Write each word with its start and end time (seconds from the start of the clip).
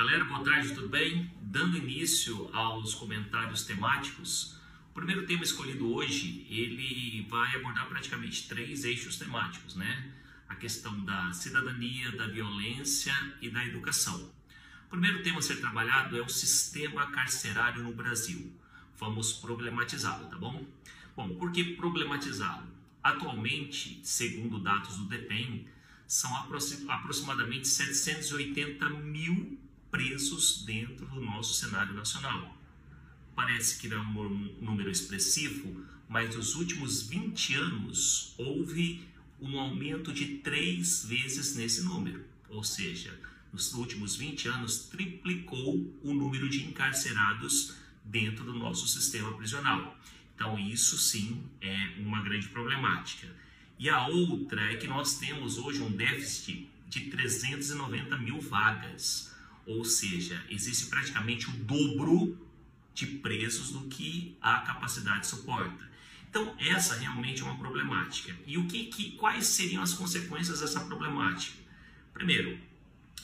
Galera, 0.00 0.24
boa 0.24 0.42
tarde, 0.42 0.72
tudo 0.72 0.88
bem? 0.88 1.30
Dando 1.42 1.76
início 1.76 2.48
aos 2.54 2.94
comentários 2.94 3.64
temáticos, 3.64 4.56
o 4.92 4.94
primeiro 4.94 5.26
tema 5.26 5.42
escolhido 5.42 5.92
hoje, 5.92 6.46
ele 6.48 7.26
vai 7.28 7.54
abordar 7.56 7.86
praticamente 7.86 8.48
três 8.48 8.84
eixos 8.84 9.18
temáticos, 9.18 9.74
né? 9.76 10.10
A 10.48 10.54
questão 10.54 10.98
da 11.04 11.30
cidadania, 11.34 12.12
da 12.12 12.26
violência 12.26 13.12
e 13.42 13.50
da 13.50 13.62
educação. 13.62 14.32
O 14.86 14.88
primeiro 14.88 15.22
tema 15.22 15.38
a 15.38 15.42
ser 15.42 15.60
trabalhado 15.60 16.16
é 16.16 16.22
o 16.22 16.30
sistema 16.30 17.10
carcerário 17.10 17.82
no 17.82 17.92
Brasil. 17.92 18.50
Vamos 18.98 19.34
problematizá-lo, 19.34 20.28
tá 20.28 20.38
bom? 20.38 20.66
Bom, 21.14 21.34
por 21.34 21.52
que 21.52 21.74
problematizá-lo? 21.74 22.66
Atualmente, 23.02 24.00
segundo 24.02 24.60
dados 24.60 24.96
do 24.96 25.04
DEPEN, 25.04 25.68
são 26.06 26.34
aproximadamente 26.88 27.68
780 27.68 28.88
mil 28.88 29.58
presos 29.90 30.62
dentro 30.64 31.06
do 31.06 31.20
nosso 31.20 31.54
cenário 31.54 31.94
nacional. 31.94 32.56
Parece 33.34 33.78
que 33.78 33.88
não 33.88 33.98
é 33.98 34.00
um 34.00 34.56
número 34.60 34.90
expressivo, 34.90 35.84
mas 36.08 36.34
nos 36.34 36.54
últimos 36.54 37.02
20 37.02 37.54
anos 37.54 38.34
houve 38.36 39.08
um 39.40 39.58
aumento 39.58 40.12
de 40.12 40.38
três 40.38 41.04
vezes 41.04 41.56
nesse 41.56 41.82
número, 41.82 42.24
ou 42.48 42.62
seja, 42.62 43.18
nos 43.52 43.72
últimos 43.72 44.16
20 44.16 44.48
anos 44.48 44.86
triplicou 44.90 45.98
o 46.02 46.14
número 46.14 46.48
de 46.48 46.64
encarcerados 46.64 47.74
dentro 48.04 48.44
do 48.44 48.54
nosso 48.54 48.86
sistema 48.86 49.32
prisional. 49.36 49.96
Então, 50.34 50.58
isso 50.58 50.96
sim 50.96 51.42
é 51.60 51.94
uma 51.98 52.22
grande 52.22 52.48
problemática. 52.48 53.28
E 53.78 53.88
a 53.88 54.06
outra 54.06 54.72
é 54.72 54.76
que 54.76 54.86
nós 54.86 55.18
temos 55.18 55.58
hoje 55.58 55.82
um 55.82 55.90
déficit 55.90 56.68
de 56.88 57.10
390 57.10 58.16
mil 58.18 58.40
vagas, 58.40 59.34
ou 59.70 59.84
seja, 59.84 60.44
existe 60.48 60.86
praticamente 60.86 61.48
o 61.48 61.52
dobro 61.52 62.36
de 62.92 63.06
presos 63.06 63.70
do 63.70 63.82
que 63.82 64.36
a 64.40 64.58
capacidade 64.60 65.26
suporta. 65.26 65.88
Então, 66.28 66.54
essa 66.58 66.96
realmente 66.96 67.40
é 67.40 67.44
uma 67.44 67.56
problemática. 67.56 68.36
E 68.46 68.58
o 68.58 68.66
que, 68.66 68.86
que 68.86 69.12
quais 69.12 69.46
seriam 69.46 69.82
as 69.82 69.92
consequências 69.92 70.60
dessa 70.60 70.80
problemática? 70.80 71.58
Primeiro, 72.12 72.58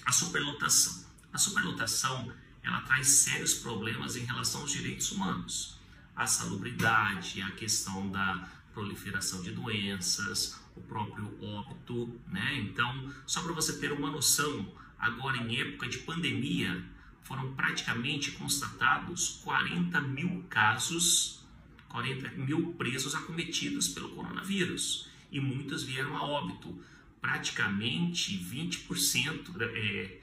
a 0.04 0.12
superlotação. 0.12 1.04
A 1.32 1.38
superlotação 1.38 2.32
ela 2.62 2.80
traz 2.80 3.08
sérios 3.08 3.54
problemas 3.54 4.16
em 4.16 4.24
relação 4.24 4.62
aos 4.62 4.72
direitos 4.72 5.12
humanos. 5.12 5.76
A 6.14 6.26
salubridade, 6.26 7.42
a 7.42 7.50
questão 7.52 8.10
da 8.10 8.48
proliferação 8.72 9.42
de 9.42 9.50
doenças, 9.50 10.58
o 10.74 10.80
próprio 10.80 11.26
óbito, 11.42 12.20
né? 12.28 12.56
Então, 12.58 13.12
só 13.26 13.42
para 13.42 13.52
você 13.52 13.78
ter 13.78 13.92
uma 13.92 14.10
noção, 14.10 14.72
agora 14.98 15.36
em 15.38 15.60
época 15.60 15.88
de 15.88 15.98
pandemia, 15.98 16.84
foram 17.22 17.54
praticamente 17.54 18.32
constatados 18.32 19.40
40 19.42 20.00
mil 20.00 20.44
casos, 20.48 21.44
40 21.88 22.30
mil 22.30 22.72
presos 22.74 23.14
acometidos 23.14 23.88
pelo 23.88 24.10
coronavírus 24.10 25.08
e 25.30 25.40
muitos 25.40 25.82
vieram 25.82 26.16
a 26.16 26.22
óbito 26.22 26.78
praticamente 27.20 28.38
20%, 28.38 29.60
é, 29.60 30.20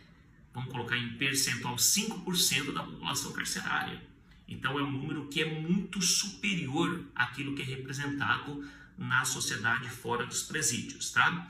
vamos 0.53 0.71
colocar 0.71 0.97
em 0.97 1.17
percentual, 1.17 1.75
5% 1.75 2.71
da 2.71 2.83
população 2.83 3.33
carcerária. 3.33 4.01
Então 4.47 4.79
é 4.79 4.83
um 4.83 4.91
número 4.91 5.27
que 5.27 5.41
é 5.41 5.59
muito 5.59 6.01
superior 6.01 7.05
àquilo 7.13 7.53
que 7.53 7.61
é 7.61 7.65
representado 7.65 8.65
na 8.97 9.25
sociedade 9.25 9.89
fora 9.89 10.25
dos 10.25 10.43
presídios, 10.43 11.11
tá? 11.11 11.49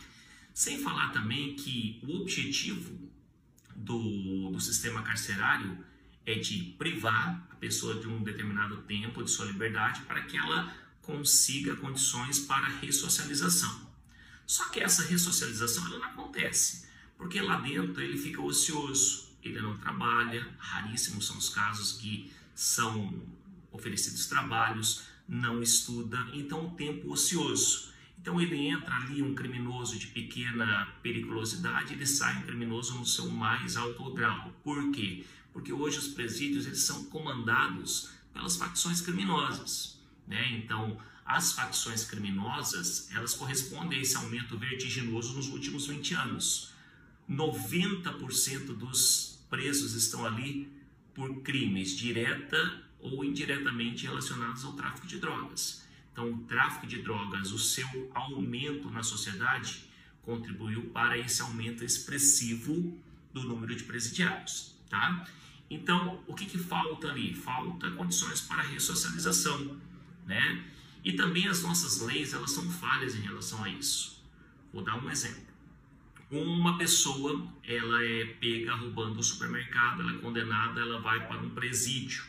Sem 0.53 0.79
falar 0.79 1.09
também 1.09 1.55
que 1.55 1.99
o 2.01 2.21
objetivo 2.21 3.12
do, 3.75 4.51
do 4.51 4.59
sistema 4.59 5.01
carcerário 5.01 5.77
é 6.25 6.35
de 6.35 6.75
privar 6.77 7.47
a 7.51 7.55
pessoa 7.55 7.95
de 7.95 8.07
um 8.07 8.23
determinado 8.23 8.77
tempo 8.83 9.23
de 9.23 9.29
sua 9.29 9.45
liberdade 9.45 10.01
para 10.01 10.21
que 10.23 10.37
ela 10.37 10.73
consiga 11.01 11.75
condições 11.75 12.39
para 12.39 12.67
ressocialização. 12.79 13.91
Só 14.45 14.69
que 14.69 14.79
essa 14.79 15.03
ressocialização 15.03 15.85
ela 15.87 15.99
não 15.99 16.05
acontece, 16.05 16.87
porque 17.17 17.41
lá 17.41 17.59
dentro 17.59 18.01
ele 18.01 18.17
fica 18.17 18.41
ocioso, 18.41 19.29
ele 19.43 19.61
não 19.61 19.77
trabalha, 19.77 20.47
raríssimos 20.57 21.27
são 21.27 21.37
os 21.37 21.49
casos 21.49 21.93
que 21.93 22.31
são 22.55 23.21
oferecidos 23.71 24.27
trabalhos, 24.27 25.03
não 25.27 25.61
estuda, 25.61 26.17
então 26.33 26.67
o 26.67 26.71
tempo 26.71 27.11
ocioso. 27.11 27.92
Então 28.23 28.39
ele 28.39 28.67
entra 28.69 28.95
ali 28.95 29.21
um 29.21 29.35
criminoso 29.35 29.99
de 29.99 30.07
pequena 30.07 30.87
periculosidade, 31.03 31.91
ele 31.91 32.05
sai 32.05 32.37
um 32.37 32.43
criminoso 32.43 32.97
no 32.97 33.05
seu 33.05 33.29
mais 33.29 33.75
alto 33.75 34.13
grau. 34.13 34.49
Por 34.63 34.93
quê? 34.93 35.25
Porque 35.51 35.73
hoje 35.73 35.97
os 35.97 36.07
presídios 36.07 36.65
eles 36.65 36.83
são 36.83 37.03
comandados 37.07 38.11
pelas 38.33 38.55
facções 38.55 39.01
criminosas, 39.01 39.99
né? 40.25 40.53
Então 40.53 40.97
as 41.25 41.51
facções 41.51 42.05
criminosas, 42.05 43.09
elas 43.11 43.33
correspondem 43.33 43.99
a 43.99 44.01
esse 44.01 44.15
aumento 44.15 44.57
vertiginoso 44.57 45.35
nos 45.35 45.49
últimos 45.49 45.87
20 45.87 46.13
anos. 46.13 46.71
90% 47.29 48.67
dos 48.67 49.37
presos 49.49 49.95
estão 49.95 50.25
ali 50.25 50.71
por 51.13 51.41
crimes 51.41 51.93
direta 51.97 52.83
ou 53.01 53.25
indiretamente 53.25 54.05
relacionados 54.05 54.63
ao 54.63 54.71
tráfico 54.71 55.07
de 55.07 55.19
drogas. 55.19 55.83
Então, 56.13 56.31
o 56.31 56.37
tráfico 56.43 56.85
de 56.85 57.01
drogas, 57.01 57.51
o 57.51 57.57
seu 57.57 58.11
aumento 58.13 58.87
na 58.91 59.01
sociedade, 59.01 59.83
contribuiu 60.21 60.83
para 60.91 61.17
esse 61.17 61.41
aumento 61.41 61.83
expressivo 61.83 62.95
do 63.33 63.41
número 63.43 63.75
de 63.75 63.83
presidiários, 63.83 64.77
tá? 64.87 65.27
Então, 65.67 66.23
o 66.27 66.35
que, 66.35 66.45
que 66.45 66.59
falta 66.59 67.09
ali? 67.09 67.33
Falta 67.33 67.89
condições 67.91 68.41
para 68.41 68.61
ressocialização, 68.61 69.75
né? 70.27 70.63
E 71.03 71.13
também 71.13 71.47
as 71.47 71.63
nossas 71.63 71.99
leis, 71.99 72.31
elas 72.31 72.51
são 72.51 72.69
falhas 72.69 73.15
em 73.15 73.21
relação 73.21 73.63
a 73.63 73.69
isso. 73.69 74.23
Vou 74.71 74.83
dar 74.83 75.03
um 75.03 75.09
exemplo. 75.09 75.51
Uma 76.29 76.77
pessoa, 76.77 77.51
ela 77.63 78.03
é 78.03 78.25
pega 78.39 78.75
roubando 78.75 79.19
o 79.19 79.23
supermercado, 79.23 80.01
ela 80.01 80.13
é 80.13 80.17
condenada, 80.19 80.79
ela 80.79 81.01
vai 81.01 81.27
para 81.27 81.41
um 81.41 81.49
presídio. 81.49 82.23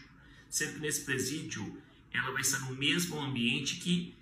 Sempre 0.49 0.81
nesse 0.81 1.05
presídio, 1.05 1.81
ela 2.15 2.31
vai 2.31 2.41
estar 2.41 2.61
no 2.61 2.75
mesmo 2.77 3.21
ambiente 3.21 3.77
que 3.77 4.15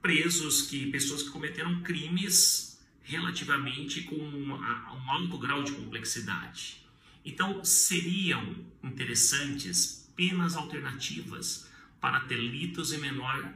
presos, 0.00 0.62
que 0.62 0.90
pessoas 0.90 1.22
que 1.22 1.30
cometeram 1.30 1.82
crimes 1.82 2.78
relativamente 3.02 4.02
com 4.02 4.16
um 4.16 5.10
alto 5.10 5.38
grau 5.38 5.62
de 5.62 5.72
complexidade. 5.72 6.82
Então, 7.24 7.64
seriam 7.64 8.54
interessantes 8.82 10.10
penas 10.14 10.54
alternativas 10.54 11.68
para 12.00 12.20
delitos 12.20 12.92
em 12.92 12.98
menor 12.98 13.52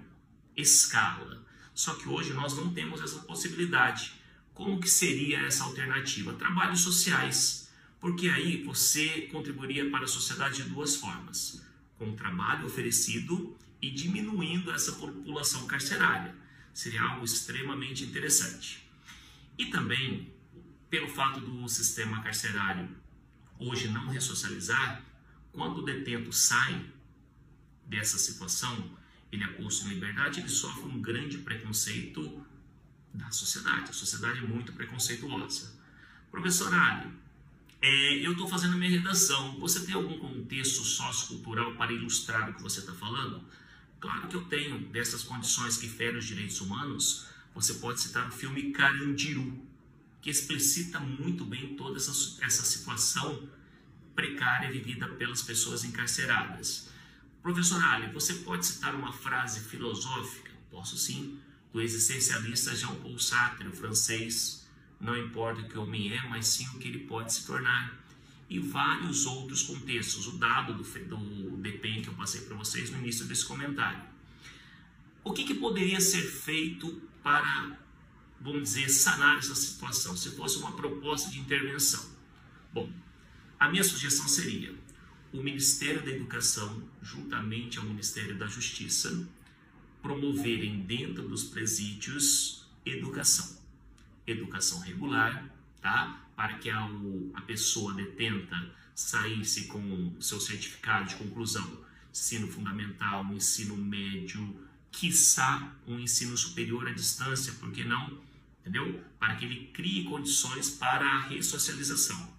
escala. 0.56 1.46
Só 1.74 1.94
que 1.94 2.08
hoje 2.08 2.32
nós 2.32 2.56
não 2.56 2.72
temos 2.72 3.00
essa 3.00 3.20
possibilidade. 3.20 4.12
Como 4.54 4.80
que 4.80 4.88
seria 4.88 5.40
essa 5.40 5.64
alternativa? 5.64 6.32
Trabalhos 6.32 6.80
sociais, 6.80 7.70
porque 8.00 8.28
aí 8.28 8.62
você 8.62 9.28
contribuiria 9.30 9.88
para 9.90 10.04
a 10.04 10.08
sociedade 10.08 10.62
de 10.62 10.70
duas 10.70 10.96
formas: 10.96 11.62
com 11.96 12.10
o 12.10 12.16
trabalho 12.16 12.66
oferecido 12.66 13.56
e 13.80 13.90
diminuindo 13.90 14.70
essa 14.72 14.92
população 14.92 15.66
carcerária. 15.66 16.34
Seria 16.72 17.02
algo 17.02 17.24
extremamente 17.24 18.04
interessante. 18.04 18.88
E 19.56 19.66
também, 19.66 20.32
pelo 20.88 21.08
fato 21.08 21.40
do 21.40 21.68
sistema 21.68 22.22
carcerário 22.22 22.88
hoje 23.58 23.88
não 23.88 24.08
ressocializar, 24.08 25.02
quando 25.52 25.78
o 25.78 25.84
detento 25.84 26.32
sai 26.32 26.84
dessa 27.84 28.16
situação, 28.18 28.96
ele 29.32 29.42
é 29.42 29.48
posto 29.48 29.86
em 29.86 29.90
liberdade, 29.90 30.40
ele 30.40 30.48
sofre 30.48 30.84
um 30.84 31.00
grande 31.00 31.38
preconceito 31.38 32.44
da 33.12 33.30
sociedade. 33.30 33.90
A 33.90 33.92
sociedade 33.92 34.38
é 34.38 34.42
muito 34.42 34.72
preconceituosa. 34.72 35.76
Professor 36.30 36.72
Ali, 36.72 37.10
é, 37.80 38.26
eu 38.26 38.32
estou 38.32 38.48
fazendo 38.48 38.76
minha 38.76 38.90
redação. 38.90 39.58
Você 39.60 39.84
tem 39.84 39.94
algum 39.94 40.19
contexto 40.19 40.82
sociocultural 40.84 41.74
para 41.74 41.92
ilustrar 41.92 42.50
o 42.50 42.54
que 42.54 42.62
você 42.62 42.81
está 42.81 42.92
falando? 42.92 43.42
Claro 44.00 44.28
que 44.28 44.36
eu 44.36 44.44
tenho. 44.44 44.78
Dessas 44.88 45.22
condições 45.22 45.76
que 45.76 45.88
ferem 45.88 46.18
os 46.18 46.24
direitos 46.24 46.60
humanos, 46.60 47.26
você 47.54 47.74
pode 47.74 48.00
citar 48.00 48.28
o 48.28 48.32
filme 48.32 48.72
Carandiru, 48.72 49.66
que 50.20 50.30
explicita 50.30 51.00
muito 51.00 51.44
bem 51.44 51.74
toda 51.74 51.96
essa, 51.96 52.12
essa 52.44 52.64
situação 52.64 53.48
precária 54.14 54.70
vivida 54.70 55.08
pelas 55.08 55.42
pessoas 55.42 55.84
encarceradas. 55.84 56.88
Professor 57.42 57.82
Ali, 57.84 58.12
você 58.12 58.34
pode 58.34 58.66
citar 58.66 58.94
uma 58.94 59.12
frase 59.12 59.60
filosófica? 59.60 60.50
Posso 60.70 60.98
sim, 60.98 61.38
do 61.72 61.80
existencialista 61.80 62.74
Jean-Paul 62.74 63.18
Sartre, 63.18 63.68
o 63.68 63.72
francês. 63.72 64.66
Não 65.00 65.16
importa 65.16 65.60
o 65.60 65.68
que 65.68 65.78
o 65.78 65.82
homem 65.82 66.12
é, 66.12 66.28
mas 66.28 66.46
sim 66.48 66.66
o 66.68 66.78
que 66.78 66.88
ele 66.88 67.06
pode 67.06 67.32
se 67.32 67.46
tornar. 67.46 67.96
E 68.48 68.58
vários 68.58 69.26
outros 69.26 69.62
contextos. 69.62 70.26
O 70.26 70.38
dado 70.38 70.74
do, 70.74 70.82
do 70.82 71.56
DPEM 71.58 72.02
que 72.02 72.08
eu 72.08 72.14
passei 72.14 72.40
para 72.42 72.56
vocês 72.56 72.90
no 72.90 72.98
início 72.98 73.26
desse 73.26 73.44
comentário. 73.44 74.02
O 75.22 75.32
que, 75.32 75.44
que 75.44 75.54
poderia 75.54 76.00
ser 76.00 76.22
feito 76.22 77.02
para, 77.22 77.78
vamos 78.40 78.62
dizer, 78.62 78.88
sanar 78.88 79.38
essa 79.38 79.54
situação, 79.54 80.16
se 80.16 80.30
fosse 80.30 80.58
uma 80.58 80.72
proposta 80.72 81.30
de 81.30 81.38
intervenção? 81.38 82.08
Bom, 82.72 82.90
A 83.58 83.68
minha 83.68 83.82
sugestão 83.82 84.28
seria 84.28 84.72
o 85.32 85.42
Ministério 85.42 86.02
da 86.02 86.10
Educação, 86.10 86.82
juntamente 87.02 87.78
ao 87.78 87.84
Ministério 87.84 88.38
da 88.38 88.46
Justiça, 88.46 89.28
promoverem 90.00 90.80
dentro 90.80 91.28
dos 91.28 91.44
presídios 91.44 92.64
educação. 92.86 93.58
Educação 94.26 94.80
regular, 94.80 95.52
tá? 95.80 96.25
Para 96.36 96.58
que 96.58 96.70
a, 96.70 96.88
a 97.34 97.40
pessoa 97.42 97.94
detenta 97.94 98.56
saísse 98.94 99.66
com 99.66 100.16
seu 100.20 100.40
certificado 100.40 101.08
de 101.08 101.14
conclusão, 101.14 101.84
ensino 102.10 102.48
fundamental, 102.48 103.25
ensino 103.32 103.76
médio, 103.76 104.58
quiçá 104.90 105.72
um 105.86 106.00
ensino 106.00 106.36
superior 106.36 106.88
à 106.88 106.92
distância, 106.92 107.52
por 107.54 107.70
que 107.70 107.84
não? 107.84 108.19
Entendeu? 108.60 109.00
Para 109.19 109.36
que 109.36 109.44
ele 109.44 109.70
crie 109.72 110.04
condições 110.04 110.70
para 110.70 111.06
a 111.06 111.20
ressocialização. 111.28 112.36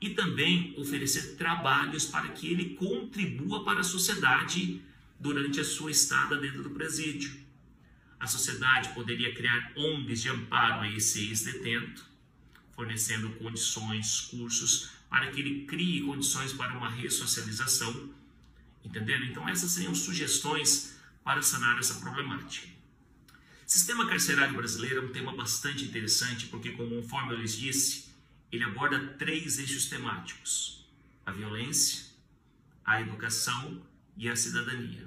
E 0.00 0.10
também 0.10 0.74
oferecer 0.78 1.36
trabalhos 1.36 2.06
para 2.06 2.28
que 2.28 2.50
ele 2.50 2.74
contribua 2.74 3.62
para 3.62 3.80
a 3.80 3.84
sociedade 3.84 4.80
durante 5.18 5.60
a 5.60 5.64
sua 5.64 5.90
estada 5.90 6.38
dentro 6.38 6.62
do 6.62 6.70
presídio. 6.70 7.38
A 8.18 8.26
sociedade 8.26 8.94
poderia 8.94 9.34
criar 9.34 9.72
ONGs 9.76 10.22
de 10.22 10.28
amparo 10.30 10.80
a 10.80 10.90
esse 10.90 11.28
ex-detento, 11.28 12.09
fornecendo 12.80 13.28
condições, 13.32 14.22
cursos, 14.22 14.88
para 15.10 15.30
que 15.30 15.38
ele 15.38 15.66
crie 15.66 16.02
condições 16.02 16.54
para 16.54 16.72
uma 16.72 16.88
ressocialização. 16.88 18.08
Entenderam? 18.82 19.26
Então, 19.26 19.46
essas 19.46 19.72
seriam 19.72 19.94
sugestões 19.94 20.96
para 21.22 21.42
sanar 21.42 21.78
essa 21.78 22.00
problemática. 22.00 22.68
Sistema 23.66 24.08
carcerário 24.08 24.56
brasileiro 24.56 25.02
é 25.02 25.04
um 25.04 25.12
tema 25.12 25.36
bastante 25.36 25.84
interessante 25.84 26.46
porque, 26.46 26.70
conforme 26.70 27.34
eu 27.34 27.38
lhes 27.38 27.54
disse, 27.54 28.06
ele 28.50 28.64
aborda 28.64 28.98
três 29.18 29.58
eixos 29.58 29.84
temáticos: 29.84 30.86
a 31.26 31.32
violência, 31.32 32.06
a 32.82 33.02
educação 33.02 33.82
e 34.16 34.26
a 34.26 34.34
cidadania. 34.34 35.06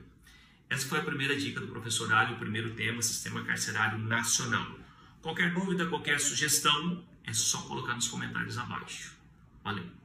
Essa 0.69 0.87
foi 0.87 0.99
a 0.99 1.03
primeira 1.03 1.35
dica 1.35 1.59
do 1.59 1.67
professor 1.67 2.13
Ali, 2.13 2.33
o 2.33 2.37
primeiro 2.37 2.75
tema, 2.75 3.01
Sistema 3.01 3.43
Carcerário 3.43 3.97
Nacional. 3.97 4.79
Qualquer 5.23 5.51
dúvida, 5.53 5.87
qualquer 5.87 6.19
sugestão, 6.19 7.03
é 7.25 7.33
só 7.33 7.61
colocar 7.63 7.95
nos 7.95 8.07
comentários 8.07 8.57
abaixo. 8.57 9.15
Valeu! 9.63 10.02